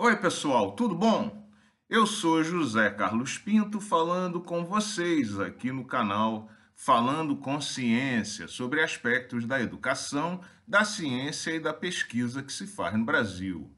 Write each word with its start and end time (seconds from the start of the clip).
Oi, 0.00 0.14
pessoal, 0.14 0.76
tudo 0.76 0.94
bom? 0.94 1.50
Eu 1.90 2.06
sou 2.06 2.44
José 2.44 2.88
Carlos 2.88 3.36
Pinto 3.36 3.80
falando 3.80 4.40
com 4.40 4.64
vocês 4.64 5.40
aqui 5.40 5.72
no 5.72 5.84
canal 5.84 6.48
Falando 6.72 7.34
com 7.34 7.60
Ciência 7.60 8.46
sobre 8.46 8.80
aspectos 8.80 9.44
da 9.44 9.60
educação, 9.60 10.40
da 10.64 10.84
ciência 10.84 11.50
e 11.50 11.58
da 11.58 11.74
pesquisa 11.74 12.44
que 12.44 12.52
se 12.52 12.64
faz 12.64 12.96
no 12.96 13.04
Brasil. 13.04 13.74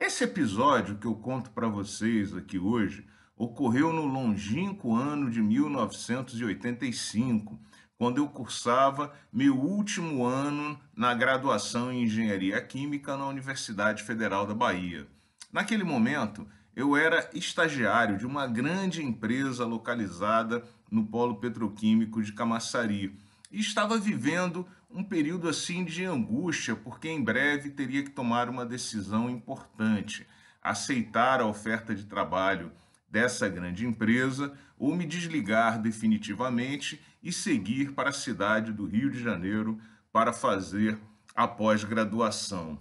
Esse 0.00 0.24
episódio 0.24 0.96
que 0.96 1.06
eu 1.06 1.16
conto 1.16 1.50
para 1.50 1.68
vocês 1.68 2.34
aqui 2.34 2.58
hoje 2.58 3.06
ocorreu 3.36 3.92
no 3.92 4.06
longínquo 4.06 4.96
ano 4.96 5.30
de 5.30 5.42
1985, 5.42 7.60
quando 7.98 8.16
eu 8.16 8.26
cursava 8.26 9.14
meu 9.30 9.54
último 9.54 10.24
ano 10.24 10.80
na 10.96 11.12
graduação 11.12 11.92
em 11.92 12.04
Engenharia 12.04 12.58
Química 12.62 13.18
na 13.18 13.28
Universidade 13.28 14.02
Federal 14.02 14.46
da 14.46 14.54
Bahia. 14.54 15.06
Naquele 15.52 15.84
momento, 15.84 16.48
eu 16.74 16.96
era 16.96 17.28
estagiário 17.34 18.16
de 18.16 18.26
uma 18.26 18.46
grande 18.46 19.02
empresa 19.02 19.66
localizada 19.66 20.64
no 20.90 21.04
polo 21.04 21.36
petroquímico 21.36 22.22
de 22.22 22.32
Camaçari 22.32 23.14
e 23.50 23.60
estava 23.60 23.98
vivendo 23.98 24.66
um 24.90 25.04
período 25.04 25.46
assim 25.46 25.84
de 25.84 26.06
angústia, 26.06 26.74
porque 26.74 27.08
em 27.08 27.22
breve 27.22 27.68
teria 27.68 28.02
que 28.02 28.10
tomar 28.10 28.48
uma 28.48 28.64
decisão 28.64 29.28
importante, 29.28 30.26
aceitar 30.62 31.40
a 31.40 31.46
oferta 31.46 31.94
de 31.94 32.04
trabalho 32.04 32.72
dessa 33.10 33.46
grande 33.46 33.86
empresa 33.86 34.54
ou 34.78 34.96
me 34.96 35.04
desligar 35.04 35.78
definitivamente 35.80 36.98
e 37.22 37.30
seguir 37.30 37.92
para 37.92 38.08
a 38.08 38.14
cidade 38.14 38.72
do 38.72 38.86
Rio 38.86 39.10
de 39.10 39.22
Janeiro 39.22 39.78
para 40.10 40.32
fazer 40.32 40.98
a 41.34 41.46
pós-graduação. 41.46 42.80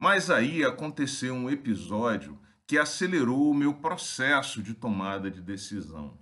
Mas 0.00 0.30
aí 0.30 0.64
aconteceu 0.64 1.34
um 1.34 1.50
episódio 1.50 2.40
que 2.66 2.78
acelerou 2.78 3.50
o 3.50 3.54
meu 3.54 3.74
processo 3.74 4.62
de 4.62 4.72
tomada 4.72 5.30
de 5.30 5.42
decisão. 5.42 6.18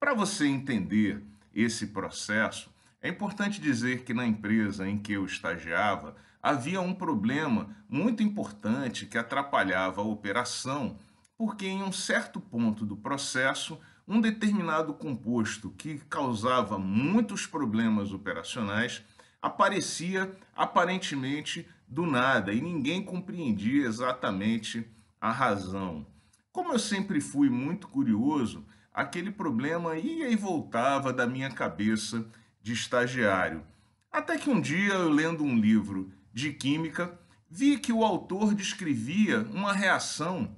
Para 0.00 0.14
você 0.14 0.46
entender 0.46 1.22
esse 1.54 1.88
processo, 1.88 2.72
é 3.02 3.08
importante 3.10 3.60
dizer 3.60 4.04
que 4.04 4.14
na 4.14 4.26
empresa 4.26 4.88
em 4.88 4.98
que 4.98 5.12
eu 5.12 5.26
estagiava 5.26 6.16
havia 6.42 6.80
um 6.80 6.94
problema 6.94 7.76
muito 7.86 8.22
importante 8.22 9.04
que 9.04 9.18
atrapalhava 9.18 10.00
a 10.00 10.04
operação, 10.04 10.98
porque 11.36 11.66
em 11.66 11.82
um 11.82 11.92
certo 11.92 12.40
ponto 12.40 12.86
do 12.86 12.96
processo, 12.96 13.78
um 14.06 14.22
determinado 14.22 14.94
composto 14.94 15.68
que 15.76 15.98
causava 16.08 16.78
muitos 16.78 17.46
problemas 17.46 18.10
operacionais 18.10 19.02
aparecia 19.42 20.34
aparentemente 20.56 21.68
do 21.88 22.04
nada 22.04 22.52
e 22.52 22.60
ninguém 22.60 23.02
compreendia 23.02 23.86
exatamente 23.86 24.86
a 25.20 25.32
razão. 25.32 26.06
Como 26.52 26.72
eu 26.72 26.78
sempre 26.78 27.20
fui 27.20 27.48
muito 27.48 27.88
curioso, 27.88 28.66
aquele 28.92 29.30
problema 29.30 29.96
ia 29.96 30.28
e 30.28 30.36
voltava 30.36 31.12
da 31.12 31.26
minha 31.26 31.50
cabeça 31.50 32.26
de 32.62 32.72
estagiário. 32.72 33.64
Até 34.10 34.36
que 34.36 34.50
um 34.50 34.60
dia, 34.60 34.94
eu 34.94 35.08
lendo 35.08 35.44
um 35.44 35.58
livro 35.58 36.12
de 36.32 36.52
química, 36.52 37.18
vi 37.50 37.78
que 37.78 37.92
o 37.92 38.04
autor 38.04 38.54
descrevia 38.54 39.40
uma 39.52 39.72
reação 39.72 40.56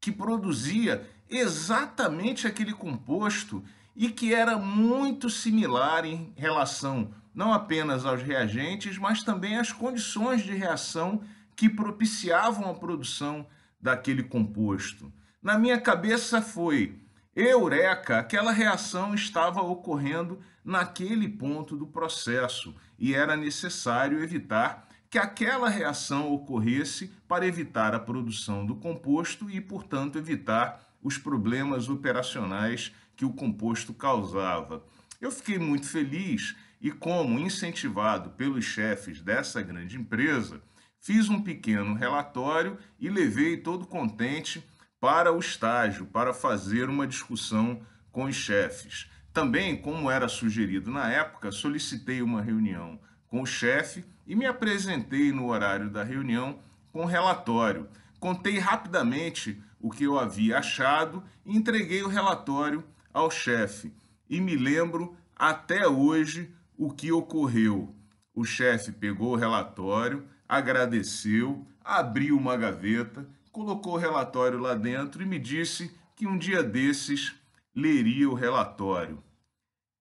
que 0.00 0.12
produzia 0.12 1.08
exatamente 1.28 2.46
aquele 2.46 2.72
composto 2.72 3.62
e 3.94 4.10
que 4.10 4.32
era 4.32 4.56
muito 4.56 5.28
similar 5.28 6.04
em 6.04 6.32
relação 6.36 7.12
não 7.38 7.52
apenas 7.52 8.04
aos 8.04 8.20
reagentes, 8.20 8.98
mas 8.98 9.22
também 9.22 9.58
às 9.58 9.70
condições 9.70 10.42
de 10.42 10.52
reação 10.54 11.22
que 11.54 11.68
propiciavam 11.68 12.68
a 12.68 12.74
produção 12.74 13.46
daquele 13.80 14.24
composto. 14.24 15.12
Na 15.40 15.56
minha 15.56 15.80
cabeça 15.80 16.42
foi, 16.42 16.98
eureka, 17.36 18.18
aquela 18.18 18.50
reação 18.50 19.14
estava 19.14 19.60
ocorrendo 19.62 20.40
naquele 20.64 21.28
ponto 21.28 21.76
do 21.76 21.86
processo 21.86 22.74
e 22.98 23.14
era 23.14 23.36
necessário 23.36 24.20
evitar 24.20 24.88
que 25.10 25.18
aquela 25.18 25.68
reação 25.68 26.32
ocorresse 26.32 27.10
para 27.26 27.46
evitar 27.46 27.94
a 27.94 28.00
produção 28.00 28.66
do 28.66 28.76
composto 28.76 29.50
e, 29.50 29.60
portanto, 29.60 30.18
evitar 30.18 30.82
os 31.02 31.16
problemas 31.16 31.88
operacionais 31.88 32.92
que 33.16 33.24
o 33.24 33.32
composto 33.32 33.94
causava. 33.94 34.84
Eu 35.20 35.30
fiquei 35.30 35.58
muito 35.58 35.86
feliz 35.86 36.54
e, 36.80 36.90
como 36.90 37.38
incentivado 37.38 38.30
pelos 38.30 38.64
chefes 38.64 39.20
dessa 39.20 39.62
grande 39.62 39.96
empresa, 39.96 40.60
fiz 41.00 41.28
um 41.28 41.40
pequeno 41.40 41.94
relatório 41.94 42.78
e 43.00 43.08
levei 43.08 43.56
todo 43.56 43.86
contente 43.86 44.62
para 45.00 45.32
o 45.32 45.38
estágio, 45.38 46.06
para 46.06 46.34
fazer 46.34 46.88
uma 46.88 47.06
discussão 47.06 47.80
com 48.10 48.24
os 48.24 48.36
chefes. 48.36 49.08
Também, 49.32 49.76
como 49.76 50.10
era 50.10 50.28
sugerido 50.28 50.90
na 50.90 51.10
época, 51.10 51.52
solicitei 51.52 52.20
uma 52.20 52.42
reunião 52.42 53.00
com 53.28 53.42
o 53.42 53.46
chefe 53.46 54.04
e 54.28 54.36
me 54.36 54.44
apresentei 54.44 55.32
no 55.32 55.48
horário 55.48 55.88
da 55.88 56.04
reunião 56.04 56.60
com 56.92 57.06
relatório. 57.06 57.88
Contei 58.20 58.58
rapidamente 58.58 59.60
o 59.80 59.90
que 59.90 60.04
eu 60.04 60.18
havia 60.18 60.58
achado 60.58 61.24
e 61.46 61.56
entreguei 61.56 62.02
o 62.02 62.08
relatório 62.08 62.84
ao 63.12 63.30
chefe. 63.30 63.90
E 64.28 64.38
me 64.38 64.54
lembro 64.54 65.16
até 65.34 65.88
hoje 65.88 66.52
o 66.76 66.92
que 66.92 67.10
ocorreu. 67.10 67.94
O 68.34 68.44
chefe 68.44 68.92
pegou 68.92 69.32
o 69.32 69.36
relatório, 69.36 70.28
agradeceu, 70.46 71.66
abriu 71.82 72.36
uma 72.36 72.56
gaveta, 72.56 73.26
colocou 73.50 73.94
o 73.94 73.98
relatório 73.98 74.58
lá 74.58 74.74
dentro 74.74 75.22
e 75.22 75.26
me 75.26 75.38
disse 75.38 75.96
que 76.14 76.26
um 76.26 76.36
dia 76.36 76.62
desses 76.62 77.34
leria 77.74 78.28
o 78.28 78.34
relatório. 78.34 79.22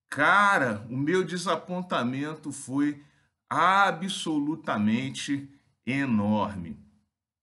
Cara, 0.10 0.86
o 0.90 0.98
meu 0.98 1.24
desapontamento 1.24 2.52
foi 2.52 3.02
absolutamente 3.50 5.50
enorme. 5.86 6.78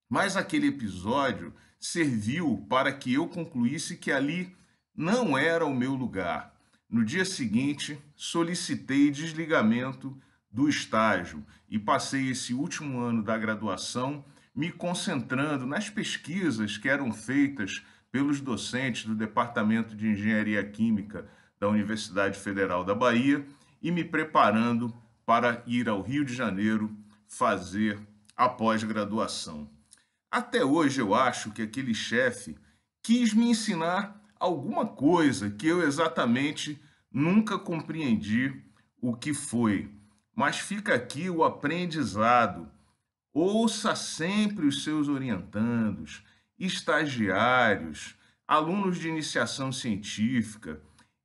Mas 0.09 0.37
aquele 0.37 0.69
episódio 0.69 1.53
serviu 1.79 2.67
para 2.69 2.93
que 2.93 3.15
eu 3.15 3.29
concluísse 3.29 3.97
que 3.97 4.13
ali 4.13 4.55
não 4.95 5.37
era 5.37 5.67
o 5.67 5.75
meu 5.75 5.95
lugar. 5.95 6.55
No 6.89 7.05
dia 7.05 7.25
seguinte, 7.25 7.99
solicitei 8.15 9.11
desligamento 9.11 10.17
do 10.51 10.69
estágio 10.69 11.45
e 11.69 11.79
passei 11.79 12.31
esse 12.31 12.55
último 12.55 13.01
ano 13.01 13.23
da 13.23 13.37
graduação 13.37 14.25
me 14.55 14.71
concentrando 14.71 15.67
nas 15.67 15.91
pesquisas 15.91 16.79
que 16.79 16.89
eram 16.89 17.13
feitas 17.13 17.85
pelos 18.13 18.41
docentes 18.41 19.05
do 19.05 19.15
Departamento 19.15 19.97
de 19.97 20.07
Engenharia 20.07 20.63
Química 20.63 21.29
da 21.59 21.69
Universidade 21.69 22.39
Federal 22.39 22.85
da 22.85 22.95
Bahia 22.95 23.45
e 23.83 23.91
me 23.91 24.05
preparando 24.05 24.95
para 25.25 25.63
ir 25.67 25.89
ao 25.89 26.03
Rio 26.03 26.25
de 26.25 26.35
Janeiro 26.35 26.97
fazer 27.27 27.99
a 28.37 28.49
pós-graduação. 28.49 29.71
Até 30.31 30.65
hoje 30.65 31.01
eu 31.01 31.15
acho 31.15 31.53
que 31.53 31.63
aquele 31.63 31.95
chefe 31.95 32.57
quis 33.03 33.33
me 33.33 33.51
ensinar 33.51 34.21
alguma 34.39 34.87
coisa 34.87 35.51
que 35.51 35.67
eu 35.67 35.83
exatamente 35.83 36.81
nunca 37.13 37.59
compreendi 37.59 38.63
o 39.01 39.15
que 39.15 39.33
foi. 39.33 39.91
Mas 40.35 40.59
fica 40.59 40.95
aqui 40.95 41.31
o 41.31 41.45
aprendizado. 41.45 42.69
Ouça 43.33 43.95
sempre 43.95 44.67
os 44.67 44.83
seus 44.83 45.09
orientandos, 45.09 46.25
estagiários, 46.59 48.17
alunos 48.47 48.99
de 48.99 49.09
iniciação 49.09 49.73
científica 49.73 50.81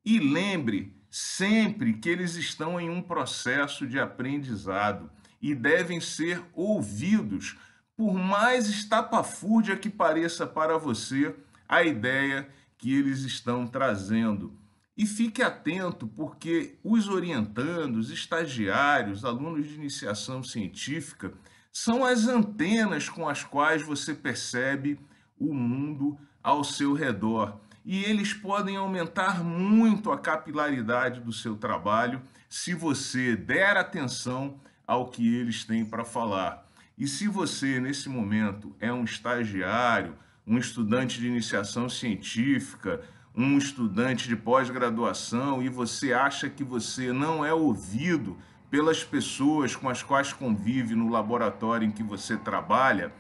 e 0.05 0.19
lembre 0.19 0.98
sempre 1.09 1.93
que 1.93 2.09
eles 2.09 2.35
estão 2.35 2.79
em 2.79 2.89
um 2.89 3.01
processo 3.01 3.87
de 3.87 3.99
aprendizado 3.99 5.09
e 5.41 5.55
devem 5.55 5.99
ser 5.99 6.43
ouvidos, 6.53 7.57
por 7.95 8.13
mais 8.13 8.67
estapafúrdia 8.67 9.75
que 9.75 9.89
pareça 9.89 10.45
para 10.45 10.77
você 10.77 11.35
a 11.67 11.83
ideia 11.83 12.47
que 12.77 12.93
eles 12.93 13.19
estão 13.21 13.67
trazendo. 13.67 14.57
E 14.97 15.05
fique 15.05 15.41
atento, 15.41 16.07
porque 16.07 16.77
os 16.83 17.07
orientandos, 17.07 18.11
estagiários, 18.11 19.23
alunos 19.23 19.67
de 19.67 19.75
iniciação 19.75 20.43
científica, 20.43 21.33
são 21.71 22.03
as 22.03 22.27
antenas 22.27 23.07
com 23.07 23.27
as 23.27 23.43
quais 23.43 23.81
você 23.81 24.13
percebe 24.13 24.99
o 25.37 25.53
mundo 25.53 26.17
ao 26.43 26.63
seu 26.63 26.93
redor. 26.93 27.59
E 27.85 28.03
eles 28.03 28.33
podem 28.33 28.75
aumentar 28.75 29.43
muito 29.43 30.11
a 30.11 30.17
capilaridade 30.17 31.19
do 31.19 31.33
seu 31.33 31.55
trabalho 31.55 32.21
se 32.47 32.73
você 32.73 33.35
der 33.35 33.77
atenção 33.77 34.59
ao 34.85 35.07
que 35.07 35.35
eles 35.35 35.63
têm 35.63 35.85
para 35.85 36.03
falar. 36.03 36.65
E 36.97 37.07
se 37.07 37.27
você, 37.27 37.79
nesse 37.79 38.09
momento, 38.09 38.75
é 38.79 38.91
um 38.91 39.03
estagiário, 39.03 40.15
um 40.45 40.57
estudante 40.57 41.19
de 41.19 41.27
iniciação 41.27 41.87
científica, 41.87 43.01
um 43.35 43.57
estudante 43.57 44.27
de 44.27 44.35
pós-graduação 44.35 45.61
e 45.61 45.69
você 45.69 46.11
acha 46.11 46.49
que 46.49 46.63
você 46.63 47.13
não 47.13 47.45
é 47.45 47.53
ouvido 47.53 48.37
pelas 48.69 49.03
pessoas 49.03 49.75
com 49.75 49.87
as 49.87 50.03
quais 50.03 50.33
convive 50.33 50.95
no 50.95 51.09
laboratório 51.09 51.87
em 51.87 51.91
que 51.91 52.03
você 52.03 52.35
trabalha, 52.35 53.13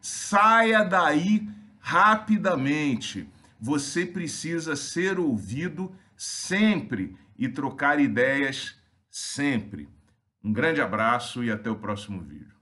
saia 0.00 0.82
daí 0.82 1.48
rapidamente. 1.78 3.28
Você 3.60 4.06
precisa 4.06 4.74
ser 4.74 5.18
ouvido 5.18 5.94
sempre 6.16 7.16
e 7.38 7.48
trocar 7.48 8.00
ideias 8.00 8.80
sempre. 9.10 9.88
Um 10.42 10.52
grande 10.52 10.80
abraço 10.80 11.44
e 11.44 11.50
até 11.50 11.70
o 11.70 11.76
próximo 11.76 12.22
vídeo. 12.22 12.59